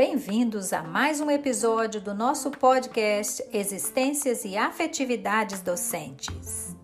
[0.00, 6.74] bem-vindos a mais um episódio do nosso podcast Existências e Afetividades Docentes.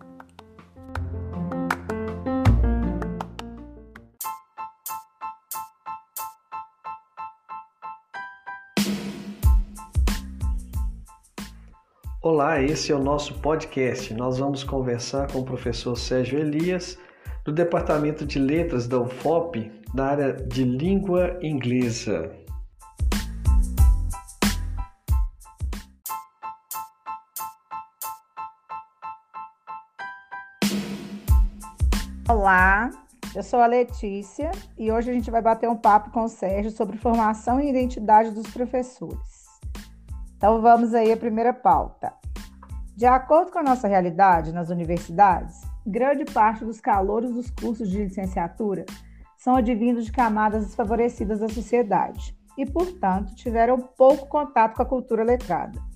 [12.21, 14.13] Olá, esse é o nosso podcast.
[14.13, 16.99] Nós vamos conversar com o professor Sérgio Elias,
[17.43, 22.45] do Departamento de Letras da UFOP, na área de língua inglesa.
[32.29, 32.89] Olá,
[33.33, 36.69] eu sou a Letícia e hoje a gente vai bater um papo com o Sérgio
[36.71, 39.47] sobre formação e identidade dos professores.
[40.35, 42.11] Então vamos aí à primeira pauta.
[42.97, 48.03] De acordo com a nossa realidade nas universidades, grande parte dos calouros dos cursos de
[48.03, 48.85] licenciatura
[49.37, 55.23] são advindos de camadas desfavorecidas da sociedade e, portanto, tiveram pouco contato com a cultura
[55.23, 55.86] letrada.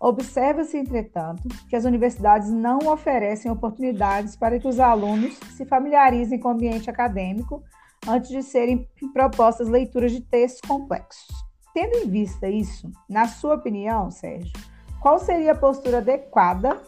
[0.00, 6.48] Observa-se, entretanto, que as universidades não oferecem oportunidades para que os alunos se familiarizem com
[6.48, 7.62] o ambiente acadêmico
[8.06, 11.26] antes de serem propostas leituras de textos complexos.
[11.72, 14.52] Tendo em vista isso, na sua opinião, Sérgio,
[15.00, 16.80] qual seria a postura adequada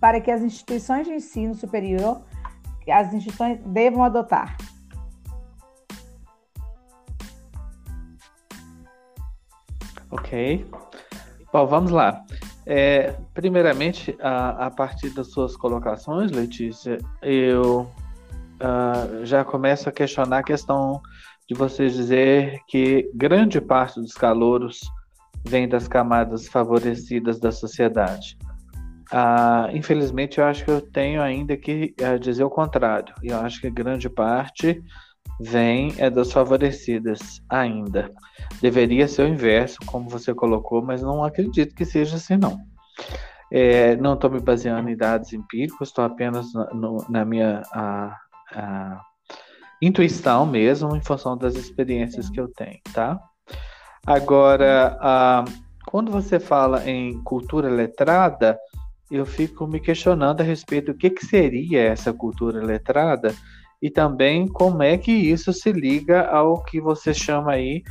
[0.00, 2.22] para que as instituições de ensino superior
[2.90, 4.56] as instituições devam adotar?
[10.10, 10.66] Ok.
[11.52, 12.22] Bom, vamos lá.
[12.66, 17.90] É, primeiramente, a, a, partir das suas colocações, Letícia, eu
[18.60, 21.00] uh, já começo a questionar a questão
[21.48, 24.80] de você dizer que grande parte dos calouros
[25.46, 28.36] vem das camadas favorecidas da sociedade.
[29.10, 33.14] Uh, infelizmente, eu acho que eu tenho ainda que uh, dizer o contrário.
[33.22, 34.82] Eu acho que grande parte
[35.40, 38.10] vem é das favorecidas ainda.
[38.60, 42.58] Deveria ser o inverso, como você colocou, mas não acredito que seja assim, não.
[43.50, 48.16] É, não estou me baseando em dados empíricos, estou apenas na, no, na minha a,
[48.52, 49.00] a
[49.80, 53.18] intuição mesmo, em função das experiências que eu tenho, tá?
[54.06, 55.44] Agora, a,
[55.86, 58.58] quando você fala em cultura letrada,
[59.10, 63.34] eu fico me questionando a respeito do que, que seria essa cultura letrada
[63.80, 67.82] e também como é que isso se liga ao que você chama aí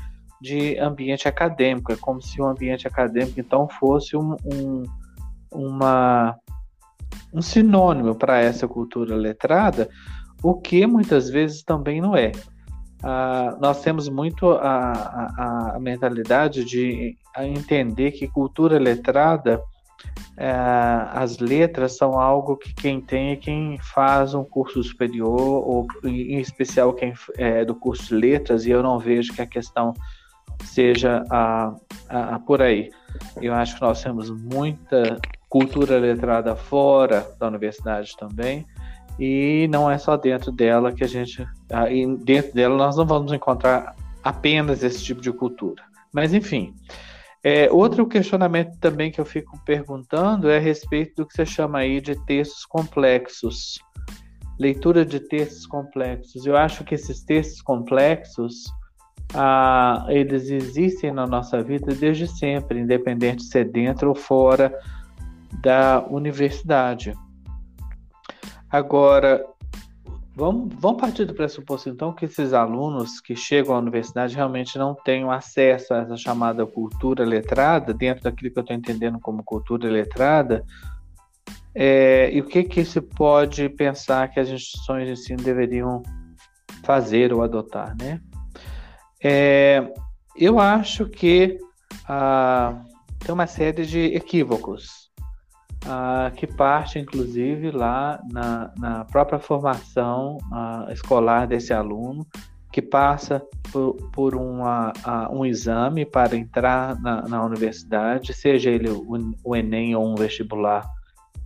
[0.42, 1.92] de ambiente acadêmico.
[1.92, 4.84] É como se o ambiente acadêmico então fosse um, um,
[5.52, 6.36] uma,
[7.34, 9.90] um sinônimo para essa cultura letrada,
[10.44, 12.32] o que muitas vezes também não é.
[13.04, 19.62] Ah, nós temos muito a, a, a mentalidade de entender que cultura letrada
[20.38, 26.40] as letras são algo que quem tem é quem faz um curso superior, ou em
[26.40, 29.94] especial quem é do curso de letras, e eu não vejo que a questão
[30.64, 31.74] seja a,
[32.10, 32.92] a, a por aí.
[33.42, 35.18] Eu acho que nós temos muita
[35.50, 38.66] cultura letrada fora da universidade também,
[39.20, 41.44] e não é só dentro dela que a gente.
[41.90, 45.82] E dentro dela nós não vamos encontrar apenas esse tipo de cultura.
[46.14, 46.76] Mas enfim.
[47.44, 51.80] É, outro questionamento também que eu fico perguntando é a respeito do que você chama
[51.80, 53.80] aí de textos complexos.
[54.60, 56.46] Leitura de textos complexos.
[56.46, 58.66] Eu acho que esses textos complexos,
[59.34, 64.78] ah, eles existem na nossa vida desde sempre, independente se é dentro ou fora
[65.62, 67.14] da universidade.
[68.70, 69.46] Agora,
[70.38, 74.94] Vamos, vamos partir do pressuposto, então, que esses alunos que chegam à universidade realmente não
[74.94, 79.90] tenham acesso a essa chamada cultura letrada, dentro daquilo que eu estou entendendo como cultura
[79.90, 80.64] letrada,
[81.74, 86.04] é, e o que, que se pode pensar que as instituições de ensino deveriam
[86.84, 88.22] fazer ou adotar, né?
[89.24, 89.92] É,
[90.36, 91.58] eu acho que
[92.08, 92.80] ah,
[93.26, 95.07] tem uma série de equívocos
[95.88, 102.28] ah, que parte, inclusive, lá na, na própria formação ah, escolar desse aluno,
[102.72, 103.42] que passa
[103.72, 104.92] por, por uma,
[105.32, 110.86] um exame para entrar na, na universidade, seja ele o, o, Enem ou um vestibular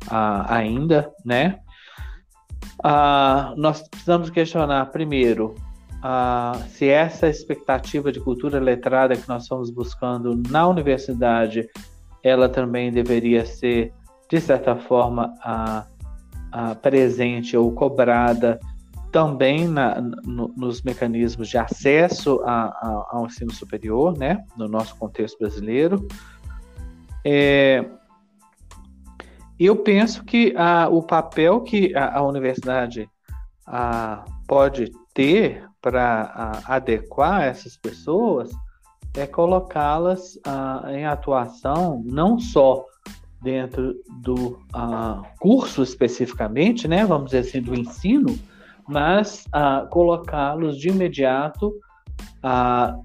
[0.09, 1.59] ah, ainda, né?
[3.55, 5.53] nós precisamos questionar, primeiro,
[6.69, 11.69] se essa expectativa de cultura letrada que nós estamos buscando na universidade,
[12.23, 13.93] ela também deveria ser
[14.31, 15.85] de certa forma, a,
[16.53, 18.57] a presente ou cobrada
[19.11, 24.95] também na, no, nos mecanismos de acesso a, a, ao ensino superior, né, no nosso
[24.95, 26.07] contexto brasileiro.
[27.25, 27.85] É,
[29.59, 33.09] eu penso que a, o papel que a, universidade
[34.47, 38.49] pode ter para adequar essas pessoas
[39.13, 40.39] é colocá-las
[40.89, 42.85] em atuação não só
[43.41, 48.37] dentro do ah, curso especificamente, né, vamos dizer assim, do ensino,
[48.87, 51.73] mas ah, colocá-los de imediato
[52.43, 52.95] ah,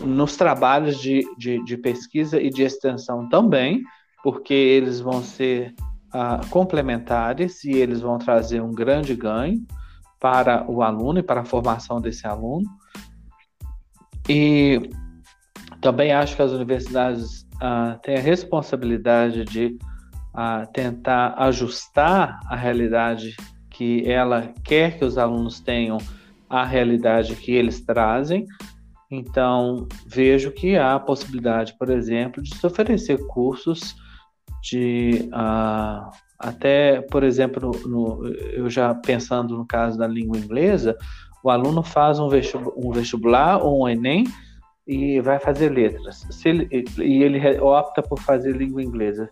[0.00, 3.82] nos trabalhos de, de, de, pesquisa e de extensão também,
[4.22, 5.74] porque eles vão ser
[6.50, 9.64] complementares e eles vão trazer um grande ganho
[10.20, 12.68] para o aluno e para a formação desse aluno.
[14.28, 14.90] E
[15.80, 17.41] também acho que as universidades
[18.02, 19.76] têm a responsabilidade de
[20.72, 23.36] tentar ajustar a realidade
[23.70, 25.98] que ela quer que os alunos tenham
[26.48, 28.46] à realidade que eles trazem.
[29.10, 33.94] Então, vejo que há a possibilidade, por exemplo, de se oferecer cursos
[34.62, 35.28] de
[36.38, 40.96] até, por exemplo, no, eu já pensando no caso da língua inglesa,
[41.44, 44.24] o aluno faz um vestibular, um vestibular ou um Enem
[44.86, 46.26] e vai fazer letras.
[46.30, 46.68] Se ele,
[46.98, 49.28] e ele opta por fazer língua inglesa.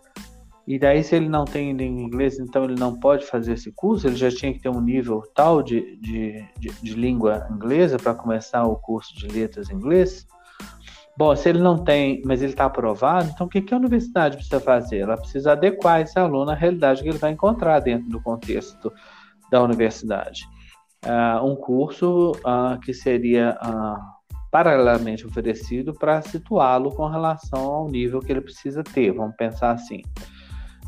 [0.67, 4.07] E daí, se ele não tem língua inglesa, então ele não pode fazer esse curso,
[4.07, 8.13] ele já tinha que ter um nível tal de, de, de, de língua inglesa para
[8.13, 10.25] começar o curso de letras em inglês.
[11.17, 14.37] Bom, se ele não tem, mas ele está aprovado, então o que, que a universidade
[14.37, 14.99] precisa fazer?
[14.99, 18.91] Ela precisa adequar esse aluno à realidade que ele vai encontrar dentro do contexto
[19.51, 20.47] da universidade.
[21.05, 24.20] Uh, um curso uh, que seria uh,
[24.51, 29.11] paralelamente oferecido para situá-lo com relação ao nível que ele precisa ter.
[29.11, 30.01] Vamos pensar assim.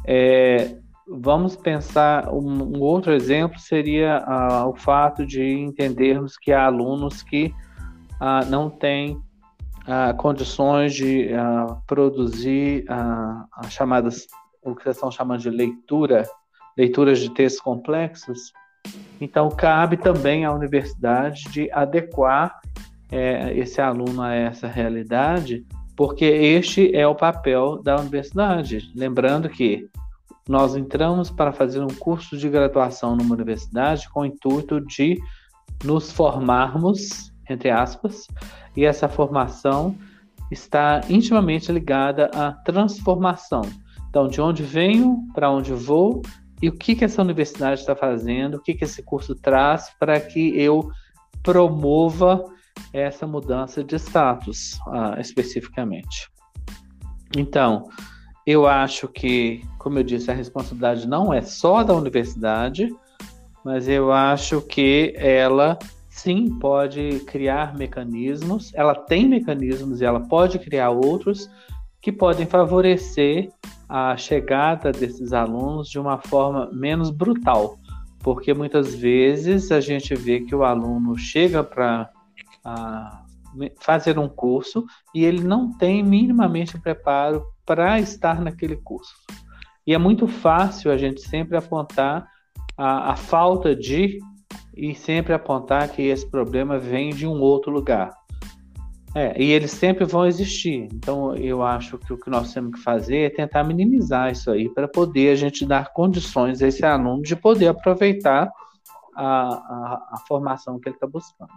[0.05, 0.75] É,
[1.07, 7.21] vamos pensar um, um, outro exemplo seria uh, o fato de entendermos que há alunos
[7.23, 7.53] que
[8.21, 11.29] uh, não têm uh, condições de
[11.87, 12.85] produzir
[13.53, 14.27] as chamadas
[14.61, 16.23] o que estão chamando de leitura
[16.77, 18.53] leituras de textos complexos
[19.19, 22.59] então cabe também à universidade de adequar
[23.13, 25.63] é, esse aluno a essa realidade
[25.95, 28.91] porque este é o papel da universidade.
[28.95, 29.87] Lembrando que
[30.49, 35.19] nós entramos para fazer um curso de graduação numa universidade com o intuito de
[35.83, 38.27] nos formarmos, entre aspas,
[38.75, 39.95] e essa formação
[40.51, 43.61] está intimamente ligada à transformação.
[44.09, 46.21] Então, de onde venho, para onde vou
[46.61, 50.19] e o que, que essa universidade está fazendo, o que, que esse curso traz para
[50.19, 50.89] que eu
[51.41, 52.43] promova
[52.91, 56.29] essa mudança de status uh, especificamente.
[57.35, 57.89] Então,
[58.45, 62.89] eu acho que, como eu disse, a responsabilidade não é só da universidade,
[63.63, 65.79] mas eu acho que ela
[66.09, 71.49] sim pode criar mecanismos, ela tem mecanismos e ela pode criar outros
[72.01, 73.49] que podem favorecer
[73.87, 77.79] a chegada desses alunos de uma forma menos brutal,
[78.19, 82.09] porque muitas vezes a gente vê que o aluno chega para
[83.79, 89.13] fazer um curso e ele não tem minimamente preparo para estar naquele curso.
[89.85, 92.27] E é muito fácil a gente sempre apontar
[92.77, 94.19] a, a falta de
[94.75, 98.11] e sempre apontar que esse problema vem de um outro lugar.
[99.15, 100.87] É, e eles sempre vão existir.
[100.91, 104.67] Então, eu acho que o que nós temos que fazer é tentar minimizar isso aí
[104.69, 108.51] para poder a gente dar condições a esse aluno de poder aproveitar
[109.15, 111.51] a, a, a formação que ele está buscando.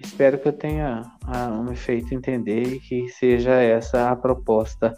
[0.00, 4.94] Espero que eu tenha uh, me feito entender e que seja essa a proposta,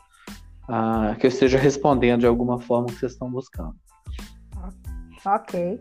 [0.68, 3.75] uh, que eu esteja respondendo de alguma forma que vocês estão buscando.
[5.26, 5.80] Ok.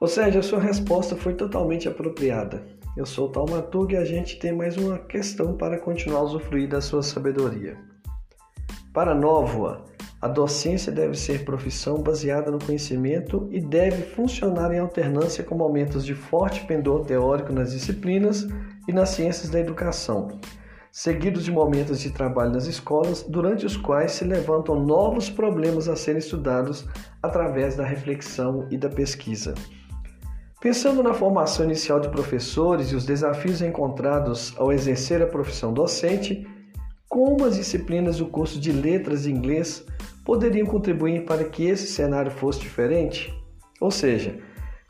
[0.00, 2.66] Ou seja, a sua resposta foi totalmente apropriada.
[2.96, 6.68] Eu sou o Taumaturgo e a gente tem mais uma questão para continuar a usufruir
[6.68, 7.93] da sua sabedoria.
[8.94, 9.82] Para Nóvoa,
[10.22, 16.06] a docência deve ser profissão baseada no conhecimento e deve funcionar em alternância com momentos
[16.06, 18.46] de forte pendor teórico nas disciplinas
[18.86, 20.38] e nas ciências da educação,
[20.92, 25.96] seguidos de momentos de trabalho nas escolas, durante os quais se levantam novos problemas a
[25.96, 26.86] serem estudados
[27.20, 29.54] através da reflexão e da pesquisa.
[30.60, 36.46] Pensando na formação inicial de professores e os desafios encontrados ao exercer a profissão docente,
[37.14, 39.86] como as disciplinas do curso de letras de inglês
[40.24, 43.32] poderiam contribuir para que esse cenário fosse diferente?
[43.80, 44.40] Ou seja,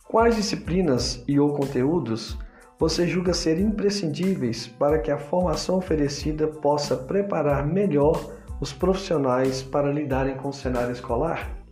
[0.08, 2.38] quais disciplinas e ou conteúdos
[2.80, 8.18] você julga ser imprescindíveis para que a formação oferecida possa preparar melhor
[8.58, 11.63] os profissionais para lidarem com o cenário escolar?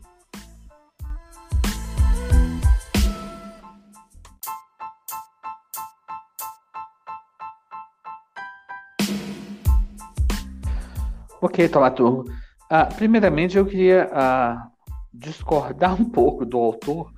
[11.43, 12.25] Ok, Tomaturgo.
[12.71, 14.69] Ah, primeiramente, eu queria ah,
[15.13, 17.13] discordar um pouco do autor,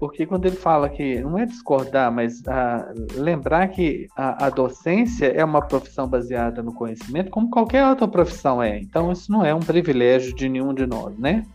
[0.00, 5.26] porque quando ele fala que não é discordar, mas ah, lembrar que a, a, docência
[5.26, 8.80] é uma profissão baseada no conhecimento, como qualquer outra profissão é.
[8.80, 11.46] Então, isso não é um privilégio de nenhum de nós, né?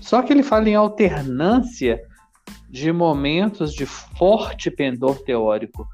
[0.00, 2.00] Só que ele fala em alternância
[2.70, 5.88] de momentos de forte pendor teórico.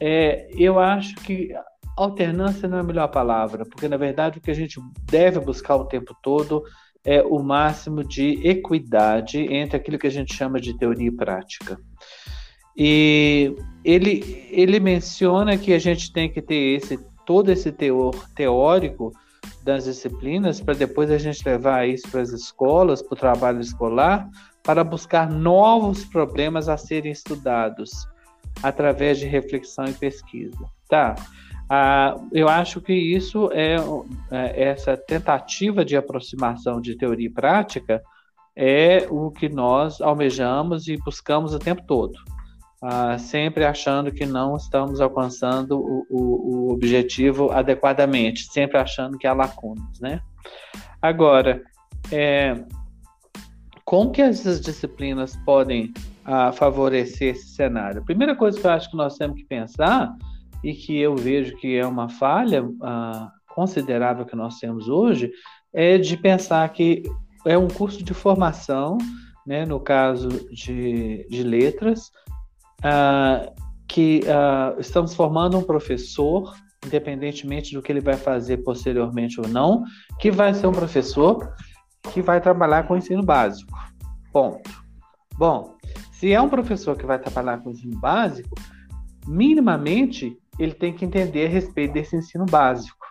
[0.00, 1.54] É, eu acho que
[2.04, 5.76] alternância não é a melhor palavra, porque na verdade o que a gente deve buscar
[5.76, 6.62] o tempo todo
[7.04, 11.78] é o máximo de equidade entre aquilo que a gente chama de teoria e prática.
[12.76, 13.54] E
[13.84, 19.12] ele, ele menciona que a gente tem que ter esse todo esse teor teórico
[19.62, 24.28] das disciplinas para depois a gente levar isso para as escolas, para o trabalho escolar,
[24.62, 27.90] para buscar novos problemas a serem estudados
[28.62, 30.58] através de reflexão e pesquisa.
[30.88, 31.14] Tá?
[31.72, 33.76] Ah, eu acho que isso é,
[34.32, 38.02] é, essa tentativa de aproximação de teoria e prática
[38.56, 42.14] é o que nós almejamos e buscamos o tempo todo,
[42.82, 46.18] ah, sempre achando que não estamos alcançando o, o,
[46.68, 50.20] o, objetivo adequadamente, sempre achando que há lacunas, né?
[51.00, 51.62] Agora,
[52.10, 52.64] é,
[53.84, 55.92] como que essas disciplinas podem
[56.24, 58.00] ah, favorecer esse cenário?
[58.00, 60.12] A primeira coisa que eu acho que nós temos que pensar
[60.62, 65.30] e que eu vejo que é uma falha ah, considerável que nós temos hoje,
[65.72, 67.02] é de pensar que
[67.46, 68.98] é um curso de formação,
[69.46, 72.10] né, no caso de, de letras,
[72.82, 73.50] ah,
[73.88, 79.82] que ah, estamos formando um professor, independentemente do que ele vai fazer posteriormente ou não,
[80.18, 81.54] que vai ser um professor
[82.12, 83.72] que vai trabalhar com ensino básico.
[84.32, 84.70] Ponto.
[85.36, 85.74] Bom,
[86.12, 88.54] se é um professor que vai trabalhar com ensino básico,
[89.26, 93.06] minimamente ele tem que entender a respeito desse ensino básico.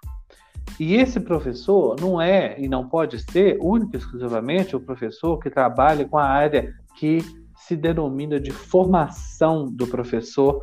[0.79, 6.05] E esse professor não é e não pode ser único exclusivamente o professor que trabalha
[6.05, 7.19] com a área que
[7.55, 10.61] se denomina de formação do professor,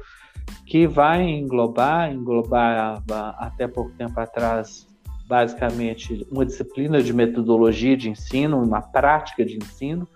[0.65, 3.03] que vai englobar, englobar
[3.39, 4.87] até pouco tempo atrás,
[5.27, 10.09] basicamente uma disciplina de metodologia de ensino, uma prática de ensino,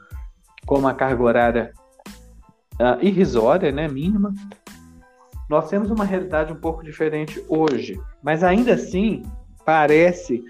[0.66, 1.72] com uma carga horária
[2.80, 4.32] uh, irrisória, né, mínima,
[5.50, 9.24] nós temos uma realidade um pouco diferente hoje, mas ainda assim
[9.66, 10.44] parece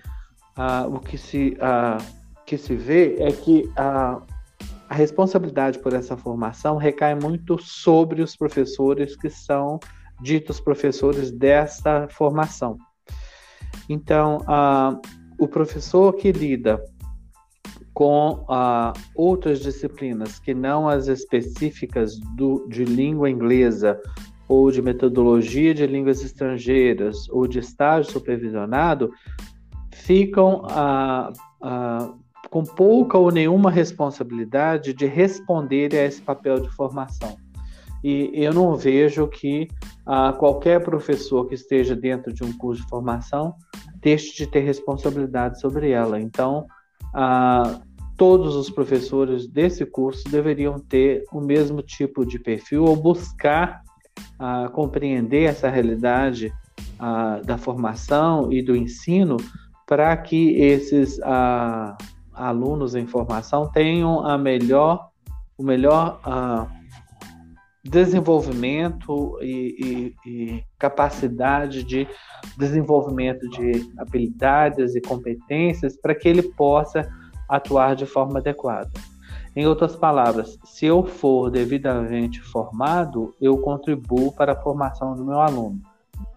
[0.58, 2.04] uh, o que se, uh,
[2.44, 4.22] que se vê é que uh,
[4.90, 9.80] a responsabilidade por essa formação recai muito sobre os professores que são
[10.20, 12.76] ditos professores dessa formação.
[13.88, 14.38] Então,
[15.38, 16.82] o professor que lida
[17.94, 18.44] com
[19.14, 23.98] outras disciplinas que não as específicas do, de língua inglesa
[24.50, 29.12] ou de metodologia de línguas estrangeiras ou de estágio supervisionado
[29.92, 30.62] ficam
[32.50, 37.36] com pouca ou nenhuma responsabilidade de responder a esse papel de formação.
[38.02, 39.68] E eu não vejo que
[40.04, 43.54] ah, qualquer professor que esteja dentro de um curso de formação
[44.00, 46.18] deixe de ter responsabilidade sobre ela.
[46.18, 46.66] Então,
[47.14, 47.78] ah,
[48.16, 53.82] todos os professores desse curso deveriam ter o mesmo tipo de perfil ou buscar
[54.40, 56.50] a compreender essa realidade
[56.98, 59.36] a, da formação e do ensino
[59.86, 61.96] para que esses a,
[62.32, 65.10] alunos em formação tenham a melhor,
[65.58, 66.66] o melhor a,
[67.84, 72.06] desenvolvimento e, e, e, capacidade de
[72.56, 77.10] desenvolvimento de habilidades e competências para que ele possa
[77.48, 78.90] atuar de forma adequada.
[79.54, 85.40] Em outras palavras, se eu for devidamente formado, eu contribuo para a formação do meu
[85.40, 85.80] aluno.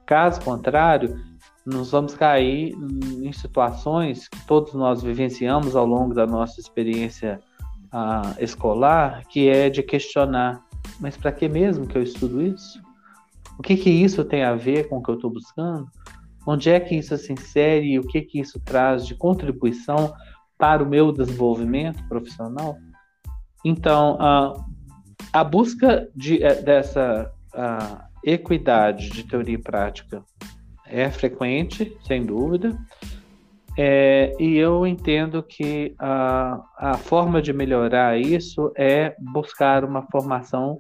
[0.05, 1.20] Caso contrário,
[1.65, 2.75] nós vamos cair
[3.22, 7.39] em situações que todos nós vivenciamos ao longo da nossa experiência
[7.93, 10.62] uh, escolar, que é de questionar:
[11.00, 12.82] mas para que mesmo que eu estudo isso?
[13.58, 15.88] O que que isso tem a ver com o que eu estou buscando?
[16.46, 20.13] Onde é que isso se insere e o que que isso traz de contribuição
[20.58, 22.75] para o meu desenvolvimento profissional?
[23.63, 24.53] Então, a,
[25.32, 27.32] a busca de, é, dessa
[28.24, 30.24] equidade de teoria e prática
[30.88, 32.77] é frequente, sem dúvida,
[33.77, 40.79] é, e eu entendo que a, a forma de melhorar isso é buscar uma formação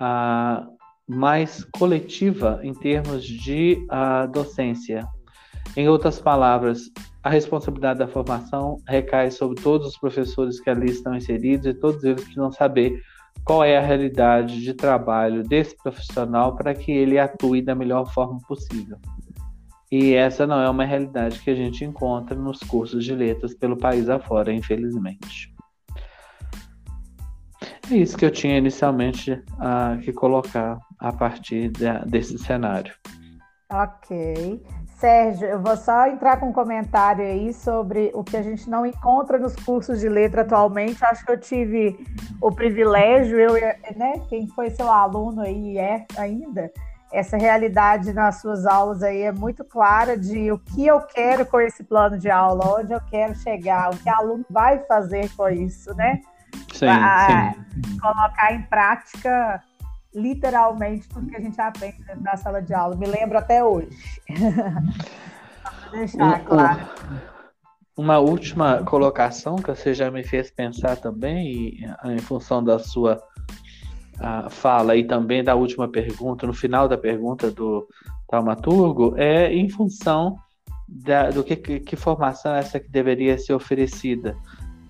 [0.00, 0.66] a,
[1.08, 5.06] mais coletiva em termos de a, docência.
[5.76, 6.90] Em outras palavras,
[7.22, 12.02] a responsabilidade da formação recai sobre todos os professores que ali estão inseridos e todos
[12.02, 13.00] eles precisam saber
[13.44, 18.38] qual é a realidade de trabalho desse profissional para que ele atue da melhor forma
[18.46, 18.98] possível.
[19.90, 23.76] E essa não é uma realidade que a gente encontra nos cursos de letras pelo
[23.76, 25.54] país afora, infelizmente.
[27.90, 32.94] É isso que eu tinha inicialmente uh, que colocar a partir de, desse cenário.
[33.70, 34.62] Ok.
[35.02, 38.86] Sérgio, eu vou só entrar com um comentário aí sobre o que a gente não
[38.86, 41.04] encontra nos cursos de letra atualmente.
[41.04, 42.06] Acho que eu tive
[42.40, 43.54] o privilégio, eu,
[43.96, 46.70] né, quem foi seu aluno aí é ainda,
[47.12, 51.60] essa realidade nas suas aulas aí é muito clara de o que eu quero com
[51.60, 55.48] esse plano de aula, onde eu quero chegar, o que o aluno vai fazer com
[55.48, 56.20] isso, né?
[56.72, 57.98] Sim, sim.
[57.98, 59.60] Colocar em prática
[60.14, 62.96] literalmente tudo que a gente aprende da sala de aula.
[62.96, 63.90] Me lembro até hoje.
[65.92, 66.80] deixar claro.
[67.96, 73.22] Uma última colocação que você já me fez pensar também, em função da sua
[74.22, 77.86] a fala e também da última pergunta, no final da pergunta do
[78.28, 80.36] taumaturgo, é em função
[80.88, 84.36] da, do que, que, formação é essa que deveria ser oferecida.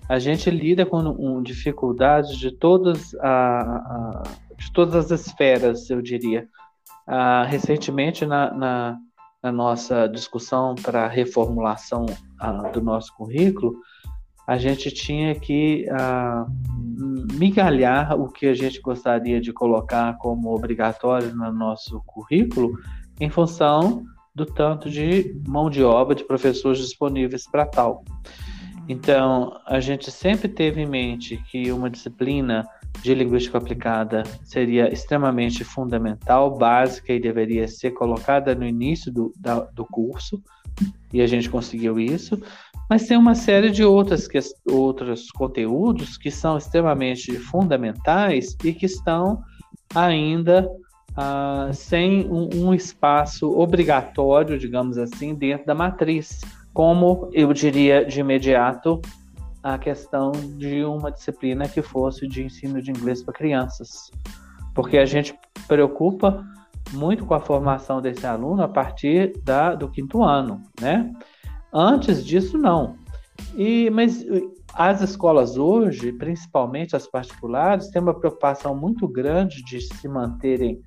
[0.07, 4.23] A gente lida com um, dificuldades de todas, a, a,
[4.63, 6.47] de todas as esferas, eu diria.
[7.05, 8.97] Ah, recentemente, na, na,
[9.41, 12.05] na, nossa discussão para reformulação
[12.39, 13.75] ah, do nosso currículo,
[14.47, 16.45] a gente tinha que ah,
[17.33, 22.77] migalhar o que a gente gostaria de colocar como obrigatório no nosso currículo
[23.19, 24.03] em função
[24.33, 28.03] do tanto de mão de obra de professores disponíveis para tal.
[28.87, 32.67] Então, a gente sempre teve em mente que uma disciplina
[33.01, 39.59] de linguística aplicada seria extremamente fundamental, básica e deveria ser colocada no início do, da,
[39.59, 40.41] do curso,
[41.11, 42.41] e a gente conseguiu isso.
[42.89, 48.85] Mas tem uma série de outras que, outros conteúdos que são extremamente fundamentais e que
[48.85, 49.41] estão
[49.95, 50.69] ainda
[51.15, 56.41] ah, sem um, um, espaço obrigatório, digamos assim, dentro da matriz,
[56.73, 58.99] como eu diria de imediato
[59.63, 64.11] a questão de uma disciplina que fosse de ensino de inglês para crianças,
[64.75, 65.33] porque a gente
[65.67, 66.45] preocupa
[66.91, 71.11] muito com a formação desse aluno a partir da, do quinto ano, né?
[71.73, 72.97] Antes disso, não.
[73.55, 74.25] E, mas
[74.73, 80.81] as escolas hoje, principalmente as particulares, têm uma preocupação muito grande de se manterem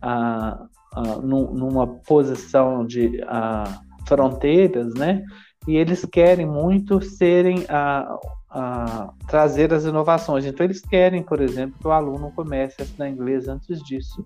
[0.00, 5.22] ah, ah, numa posição de ah, fronteiras, né?
[5.66, 8.18] E eles querem muito serem a,
[8.50, 10.44] a, trazer as inovações.
[10.44, 14.24] Então eles querem, por exemplo, que o aluno comece a estudar inglês antes disso.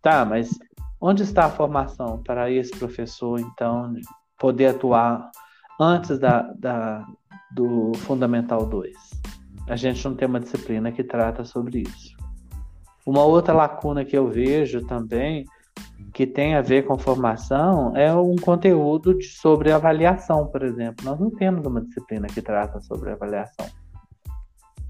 [0.00, 0.56] Tá, mas
[1.00, 3.94] onde está a formação para esse professor, então,
[4.38, 5.30] poder atuar
[5.80, 7.04] antes da, da,
[7.52, 8.94] do Fundamental 2.
[9.68, 12.16] A gente não tem uma disciplina que trata sobre isso.
[13.06, 15.44] Uma outra lacuna que eu vejo também,
[16.12, 21.04] que tem a ver com formação, é um conteúdo de, sobre avaliação, por exemplo.
[21.04, 23.66] Nós não temos uma disciplina que trata sobre avaliação.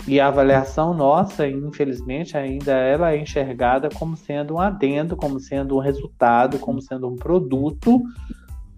[0.06, 5.76] E a avaliação nossa, infelizmente, ainda ela é enxergada como sendo um adendo, como sendo
[5.76, 8.02] um resultado, como sendo um produto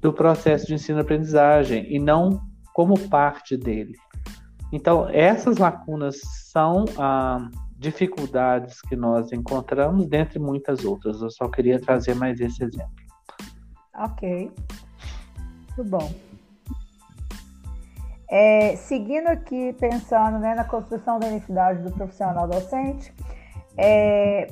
[0.01, 2.40] do processo de ensino-aprendizagem e não
[2.73, 3.95] como parte dele.
[4.73, 7.49] Então, essas lacunas são ah,
[7.81, 11.23] dificuldades que nós encontramos, dentre muitas outras.
[11.23, 12.93] Eu só queria trazer mais esse exemplo.
[13.97, 14.53] Ok.
[15.66, 16.12] Muito bom.
[18.31, 23.12] É, seguindo aqui, pensando né, na construção da identidade do profissional docente,
[23.79, 24.47] é,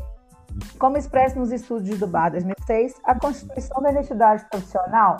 [0.78, 5.18] como expresso nos estudos de Dubar 2006, a constituição da identidade profissional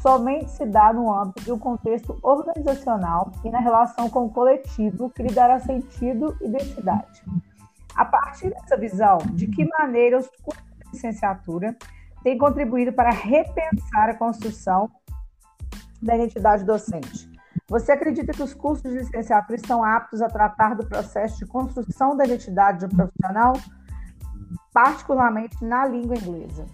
[0.00, 5.10] somente se dá no âmbito de um contexto organizacional e na relação com o coletivo
[5.10, 7.22] que lhe dará sentido e densidade.
[7.94, 11.76] A partir dessa visão, de que maneira os cursos de licenciatura
[12.22, 14.90] têm contribuído para repensar a construção
[16.00, 17.30] da identidade docente?
[17.68, 22.16] Você acredita que os cursos de licenciatura estão aptos a tratar do processo de construção
[22.16, 23.54] da identidade do profissional,
[24.72, 26.66] particularmente na língua inglesa?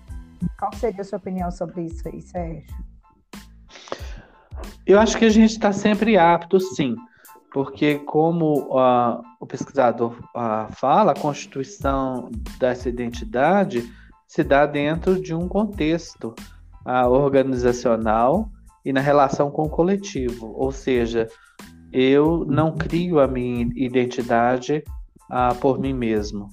[0.59, 2.88] Qual seria a sua opinião sobre isso aí, Sérgio?
[4.87, 6.97] Eu acho que a gente está sempre apto, sim,
[7.53, 13.91] porque como uh, o pesquisador uh, fala, a constituição dessa identidade
[14.27, 16.35] se dá dentro de um contexto
[16.87, 18.51] uh, organizacional
[18.85, 21.27] e na relação com o coletivo, ou seja,
[21.93, 24.85] eu não crio a minha identidade
[25.61, 26.49] por mim mesmo,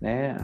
[0.00, 0.36] né?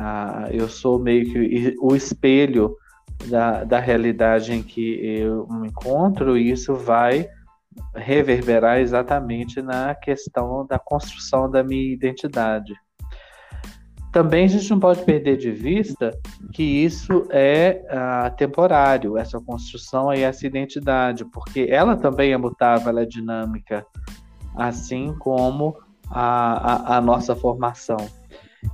[0.51, 2.75] eu sou meio que o espelho
[3.25, 7.29] da, da realidade em que eu me encontro, e isso vai
[7.95, 12.75] reverberar exatamente na questão da construção da minha identidade.
[14.17, 16.19] também a gente não pode perder de vista
[16.55, 22.89] que isso é uh, temporário, essa construção e essa identidade, porque ela também é mutável,
[22.89, 23.85] ela é dinâmica,
[24.57, 25.77] assim como
[26.11, 27.99] a, a, a nossa formação.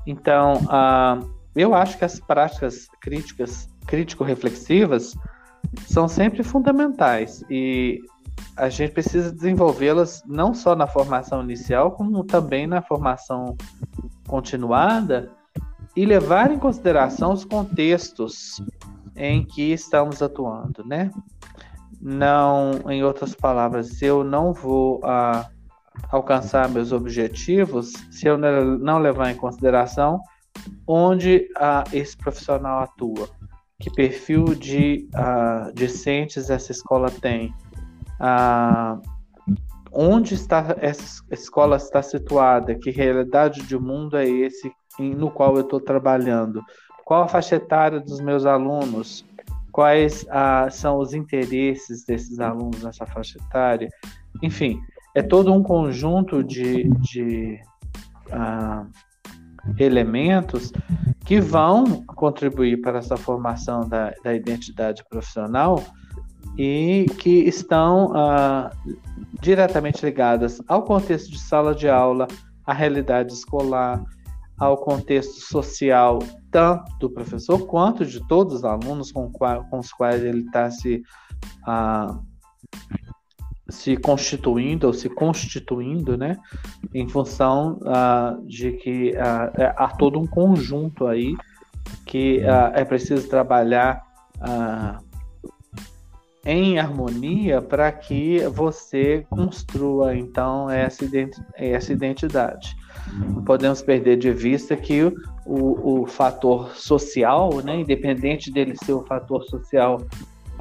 [0.06, 5.14] Então, uh, eu acho que as práticas críticas, crítico-reflexivas,
[5.86, 8.00] são sempre fundamentais e
[8.56, 13.56] a gente precisa desenvolvê-las não só na formação inicial, como também na formação
[14.26, 15.30] continuada
[15.96, 18.62] e levar em consideração os contextos
[19.16, 21.10] em que estamos atuando, né?
[22.00, 25.48] Não, em outras palavras, eu não vou ah,
[26.10, 30.20] alcançar meus objetivos se eu não levar em consideração
[30.86, 33.28] onde ah, esse profissional atua,
[33.82, 37.52] que perfil de ah, discentes essa escola tem,
[38.20, 39.00] ah,
[39.92, 45.62] onde está essa escola está situada, que realidade de mundo é esse no qual eu
[45.62, 46.62] estou trabalhando,
[47.04, 49.24] qual a faixa etária dos meus alunos,
[49.72, 53.88] quais ah, são os interesses desses alunos nessa faixa etária,
[54.40, 54.78] enfim,
[55.12, 57.60] é todo um conjunto de, de
[58.30, 58.86] ah,
[59.78, 60.72] elementos
[61.24, 65.82] que vão contribuir para essa formação da, da identidade profissional
[66.58, 68.70] e que estão ah,
[69.40, 72.26] diretamente ligadas ao contexto de sala de aula,
[72.66, 74.02] à realidade escolar,
[74.58, 76.18] ao contexto social,
[76.50, 81.02] tanto do professor quanto de todos os alunos com, com os quais ele está se,
[81.66, 82.18] ah,
[83.72, 86.36] se constituindo ou se constituindo, né,
[86.92, 91.34] em função ah, de que é, há todo um conjunto aí
[92.06, 94.02] que ah, é preciso trabalhar
[96.44, 101.04] em harmonia para que você construa então essa,
[101.54, 102.76] essa identidade.
[103.12, 105.04] Não podemos perder de vista que
[105.46, 109.98] o, o, fator social, né, independente dele ser o fator social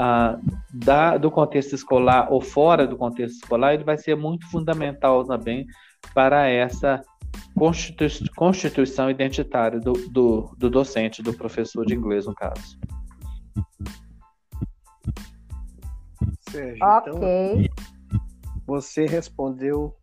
[0.03, 0.39] ah,
[0.73, 5.67] da, do contexto escolar ou fora do contexto escolar, ele vai ser muito fundamental também
[6.11, 7.03] para essa
[7.55, 12.79] constitui constituição identitária do, do, do docente, do professor de inglês, no caso.
[16.49, 17.11] Sérgio, ok.
[17.13, 18.19] Então,
[18.65, 19.95] você respondeu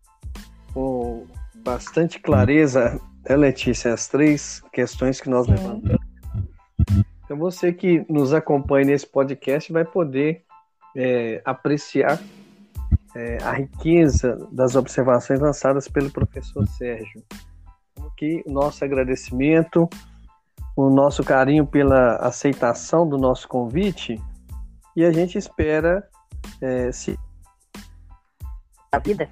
[0.72, 5.54] com bastante clareza, né, Letícia, as três questões que nós Sim.
[5.54, 6.07] levantamos.
[7.28, 10.46] Então, você que nos acompanha nesse podcast vai poder
[10.96, 12.18] é, apreciar
[13.14, 17.22] é, a riqueza das observações lançadas pelo professor Sérgio.
[18.06, 19.86] Aqui, o nosso agradecimento,
[20.74, 24.18] o nosso carinho pela aceitação do nosso convite
[24.96, 26.08] e a gente espera
[26.62, 27.14] é, se
[28.90, 29.28] a vida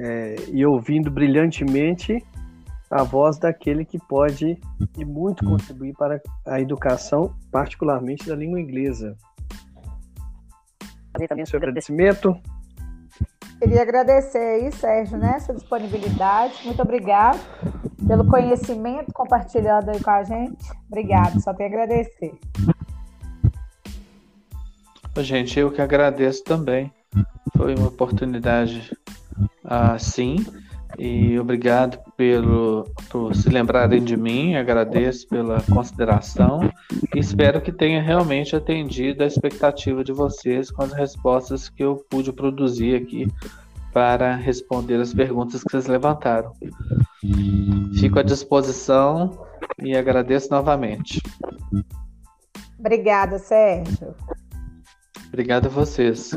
[0.00, 2.26] é, e ouvindo brilhantemente
[2.90, 4.60] a voz daquele que pode
[4.98, 9.16] e muito contribuir para a educação, particularmente da língua inglesa.
[11.46, 12.36] Seu agradecimento.
[13.60, 16.54] Queria agradecer aí, Sérgio, né, essa disponibilidade.
[16.64, 17.38] Muito obrigado
[18.06, 20.64] pelo conhecimento compartilhado aí com a gente.
[20.88, 22.32] Obrigado, só tenho a agradecer.
[25.18, 26.90] Gente, eu que agradeço também.
[27.56, 28.96] Foi uma oportunidade
[29.62, 30.36] assim.
[31.02, 36.70] E obrigado pelo, por se lembrarem de mim, agradeço pela consideração
[37.14, 42.04] e espero que tenha realmente atendido a expectativa de vocês com as respostas que eu
[42.10, 43.26] pude produzir aqui
[43.94, 46.52] para responder as perguntas que vocês levantaram.
[47.98, 49.30] Fico à disposição
[49.82, 51.18] e agradeço novamente.
[52.78, 54.14] Obrigada, Sérgio.
[55.28, 56.36] Obrigado a vocês.